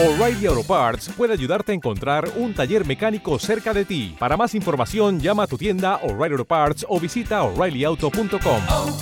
[0.00, 4.14] O'Reilly Auto Parts puede ayudarte a encontrar un taller mecánico cerca de ti.
[4.16, 8.62] Para más información, llama a tu tienda O'Reilly Auto Parts o visita oreillyauto.com.
[8.68, 8.98] oh,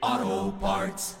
[0.00, 1.18] oh, Parts.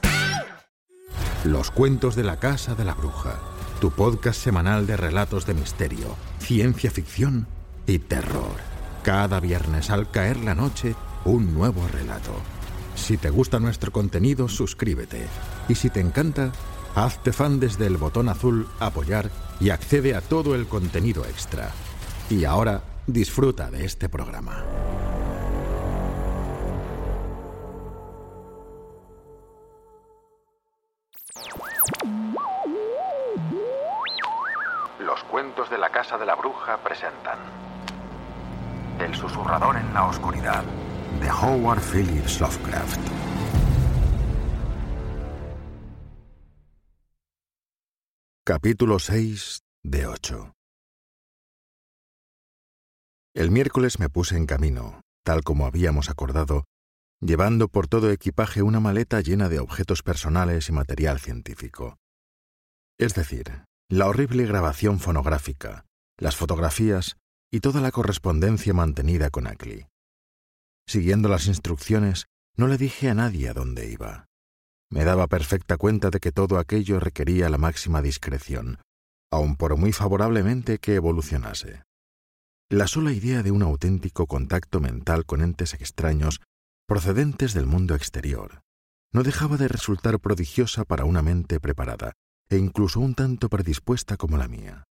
[1.44, 3.38] Los cuentos de la Casa de la Bruja,
[3.80, 7.46] tu podcast semanal de relatos de misterio, ciencia ficción
[7.86, 8.56] y terror.
[9.04, 12.32] Cada viernes al caer la noche, un nuevo relato.
[12.94, 15.26] Si te gusta nuestro contenido, suscríbete.
[15.68, 16.52] Y si te encanta,
[16.94, 21.70] hazte fan desde el botón azul Apoyar y accede a todo el contenido extra.
[22.30, 24.64] Y ahora, disfruta de este programa.
[35.00, 37.38] Los cuentos de la Casa de la Bruja presentan
[39.00, 40.62] El susurrador en la oscuridad
[41.20, 43.00] de Howard Phillips Lovecraft.
[48.44, 50.52] Capítulo 6 de 8
[53.34, 56.64] El miércoles me puse en camino, tal como habíamos acordado,
[57.20, 61.96] llevando por todo equipaje una maleta llena de objetos personales y material científico.
[62.98, 65.84] Es decir, la horrible grabación fonográfica,
[66.18, 67.16] las fotografías
[67.50, 69.91] y toda la correspondencia mantenida con Ackley.
[70.86, 74.26] Siguiendo las instrucciones, no le dije a nadie a dónde iba.
[74.90, 78.78] Me daba perfecta cuenta de que todo aquello requería la máxima discreción,
[79.30, 81.82] aun por muy favorablemente que evolucionase.
[82.70, 86.40] La sola idea de un auténtico contacto mental con entes extraños
[86.86, 88.62] procedentes del mundo exterior
[89.12, 92.12] no dejaba de resultar prodigiosa para una mente preparada
[92.48, 94.84] e incluso un tanto predispuesta como la mía.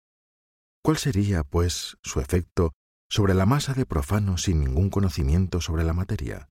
[0.83, 2.73] ¿Cuál sería, pues, su efecto
[3.11, 6.49] sobre la masa de profanos sin ningún conocimiento sobre la materia?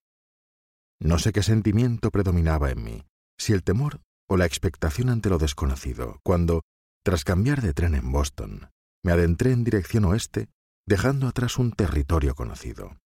[1.00, 3.06] No sé qué sentimiento predominaba en mí,
[3.38, 6.62] si el temor o la expectación ante lo desconocido, cuando,
[7.02, 8.70] tras cambiar de tren en Boston,
[9.02, 10.48] me adentré en dirección oeste,
[10.86, 12.98] dejando atrás un territorio conocido.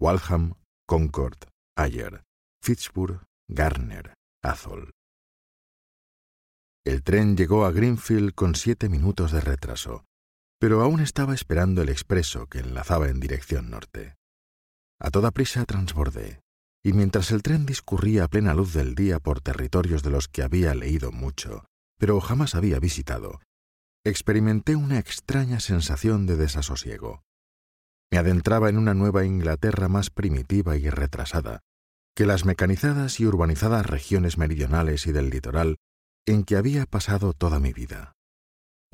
[0.00, 0.54] Waltham,
[0.86, 1.38] Concord,
[1.76, 2.22] Ayer,
[2.62, 4.92] Fitchburg, Garner, Athol.
[6.86, 10.04] El tren llegó a Greenfield con siete minutos de retraso,
[10.64, 14.16] pero aún estaba esperando el expreso que enlazaba en dirección norte.
[14.98, 16.40] A toda prisa transbordé,
[16.82, 20.42] y mientras el tren discurría a plena luz del día por territorios de los que
[20.42, 21.66] había leído mucho,
[21.98, 23.42] pero jamás había visitado,
[24.06, 27.20] experimenté una extraña sensación de desasosiego.
[28.10, 31.60] Me adentraba en una nueva Inglaterra más primitiva y retrasada
[32.16, 35.76] que las mecanizadas y urbanizadas regiones meridionales y del litoral
[36.24, 38.14] en que había pasado toda mi vida.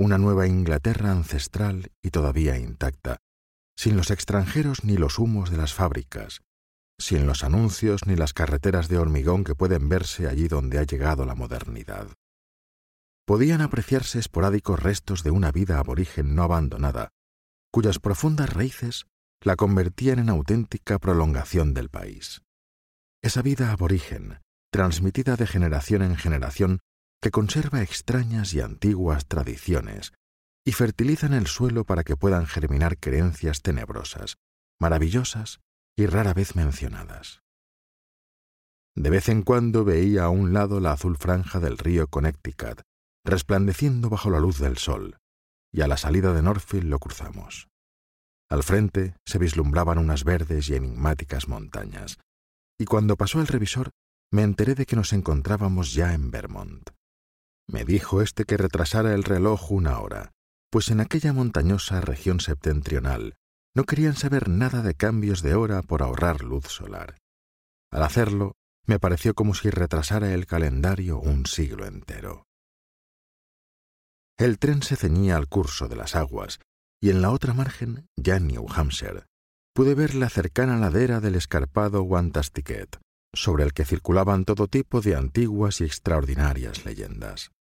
[0.01, 3.19] Una nueva Inglaterra ancestral y todavía intacta,
[3.77, 6.41] sin los extranjeros ni los humos de las fábricas,
[6.99, 11.27] sin los anuncios ni las carreteras de hormigón que pueden verse allí donde ha llegado
[11.27, 12.09] la modernidad.
[13.27, 17.11] Podían apreciarse esporádicos restos de una vida aborigen no abandonada,
[17.71, 19.05] cuyas profundas raíces
[19.43, 22.41] la convertían en auténtica prolongación del país.
[23.21, 24.39] Esa vida aborigen,
[24.73, 26.81] transmitida de generación en generación,
[27.21, 30.13] que conserva extrañas y antiguas tradiciones
[30.65, 34.37] y fertilizan el suelo para que puedan germinar creencias tenebrosas,
[34.81, 35.61] maravillosas
[35.97, 37.43] y rara vez mencionadas.
[38.97, 42.83] De vez en cuando veía a un lado la azul franja del río Connecticut,
[43.25, 45.19] resplandeciendo bajo la luz del sol,
[45.73, 47.69] y a la salida de Norfield lo cruzamos.
[48.51, 52.19] Al frente se vislumbraban unas verdes y enigmáticas montañas,
[52.79, 53.91] y cuando pasó el revisor
[54.33, 56.91] me enteré de que nos encontrábamos ya en Vermont.
[57.71, 60.33] Me dijo este que retrasara el reloj una hora,
[60.71, 63.37] pues en aquella montañosa región septentrional
[63.77, 67.19] no querían saber nada de cambios de hora por ahorrar luz solar.
[67.93, 72.45] Al hacerlo, me pareció como si retrasara el calendario un siglo entero.
[74.37, 76.59] El tren se ceñía al curso de las aguas,
[77.01, 79.27] y en la otra margen, ya en New Hampshire,
[79.75, 82.99] pude ver la cercana ladera del escarpado Wantastiquet,
[83.33, 87.53] sobre el que circulaban todo tipo de antiguas y extraordinarias leyendas.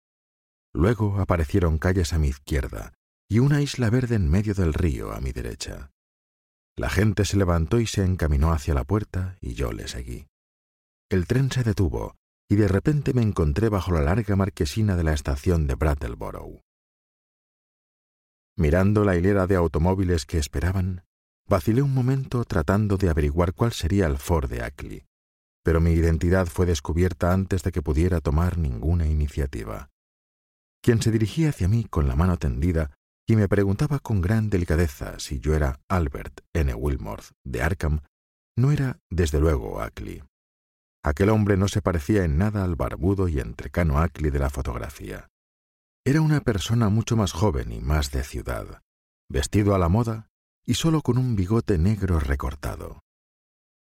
[0.73, 2.93] Luego aparecieron calles a mi izquierda
[3.27, 5.91] y una isla verde en medio del río a mi derecha.
[6.75, 10.27] La gente se levantó y se encaminó hacia la puerta y yo le seguí.
[11.09, 12.15] El tren se detuvo
[12.49, 16.61] y de repente me encontré bajo la larga marquesina de la estación de Brattleboro.
[18.57, 21.03] Mirando la hilera de automóviles que esperaban,
[21.47, 25.05] vacilé un momento tratando de averiguar cuál sería el Ford de Ackley,
[25.63, 29.89] pero mi identidad fue descubierta antes de que pudiera tomar ninguna iniciativa.
[30.81, 32.91] Quien se dirigía hacia mí con la mano tendida
[33.27, 36.73] y me preguntaba con gran delicadeza si yo era Albert N.
[36.73, 38.01] Wilmore de Arkham,
[38.57, 40.23] no era, desde luego, Ackley.
[41.03, 45.29] Aquel hombre no se parecía en nada al barbudo y entrecano Ackley de la fotografía.
[46.05, 48.81] Era una persona mucho más joven y más de ciudad,
[49.29, 50.27] vestido a la moda
[50.65, 52.99] y solo con un bigote negro recortado.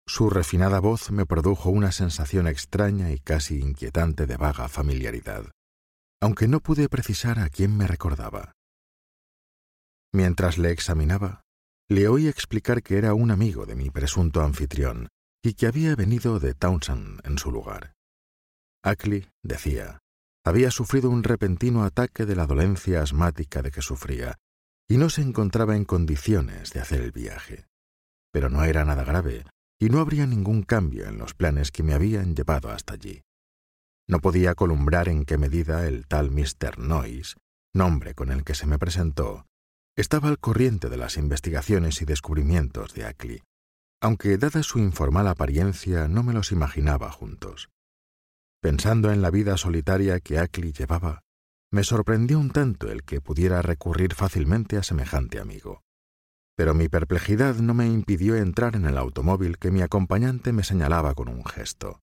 [0.06, 5.50] Su refinada voz me produjo una sensación extraña y casi inquietante de vaga familiaridad,
[6.20, 8.52] aunque no pude precisar a quién me recordaba.
[10.12, 11.42] Mientras le examinaba,
[11.88, 15.08] le oí explicar que era un amigo de mi presunto anfitrión
[15.42, 17.94] y que había venido de Townsend en su lugar.
[18.82, 19.98] Ackley, decía,
[20.44, 24.38] había sufrido un repentino ataque de la dolencia asmática de que sufría
[24.88, 27.66] y no se encontraba en condiciones de hacer el viaje.
[28.32, 29.44] Pero no era nada grave
[29.78, 33.22] y no habría ningún cambio en los planes que me habían llevado hasta allí.
[34.08, 36.78] No podía columbrar en qué medida el tal Mr.
[36.78, 37.36] Noyes,
[37.74, 39.46] nombre con el que se me presentó,
[39.96, 43.42] estaba al corriente de las investigaciones y descubrimientos de Ackley,
[44.00, 47.68] aunque dada su informal apariencia no me los imaginaba juntos.
[48.62, 51.20] Pensando en la vida solitaria que Ackley llevaba,
[51.70, 55.82] me sorprendió un tanto el que pudiera recurrir fácilmente a semejante amigo.
[56.56, 61.14] Pero mi perplejidad no me impidió entrar en el automóvil que mi acompañante me señalaba
[61.14, 62.00] con un gesto.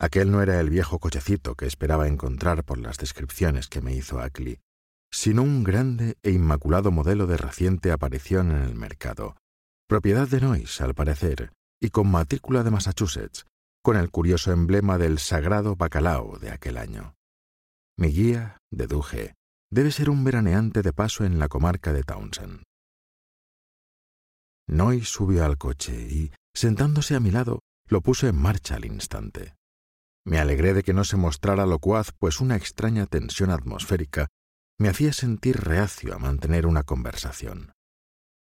[0.00, 4.20] Aquel no era el viejo cochecito que esperaba encontrar por las descripciones que me hizo
[4.20, 4.60] Ackley,
[5.12, 9.36] sino un grande e inmaculado modelo de reciente aparición en el mercado,
[9.88, 13.46] propiedad de Noyes, al parecer, y con matrícula de Massachusetts,
[13.82, 17.14] con el curioso emblema del sagrado bacalao de aquel año.
[17.96, 19.34] Mi guía, deduje,
[19.70, 22.62] debe ser un veraneante de paso en la comarca de Townsend.
[24.66, 29.54] Noy subió al coche y, sentándose a mi lado, lo puso en marcha al instante.
[30.24, 34.28] Me alegré de que no se mostrara locuaz, pues una extraña tensión atmosférica
[34.78, 37.72] me hacía sentir reacio a mantener una conversación.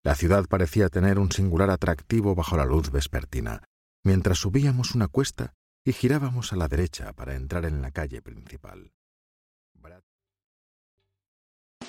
[0.04, 3.64] La ciudad parecía tener un singular atractivo bajo la luz vespertina,
[4.04, 5.54] mientras subíamos una cuesta
[5.86, 8.92] y girábamos a la derecha para entrar en la calle principal.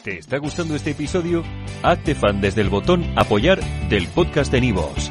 [0.02, 1.42] ¿Te está gustando este episodio?
[1.82, 5.10] Hazte fan desde el botón Apoyar del podcast de Nivos.